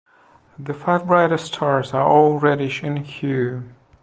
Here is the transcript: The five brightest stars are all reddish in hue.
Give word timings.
The 0.57 0.73
five 0.73 1.05
brightest 1.05 1.53
stars 1.53 1.93
are 1.93 2.01
all 2.07 2.39
reddish 2.39 2.83
in 2.83 2.95
hue. 3.03 3.69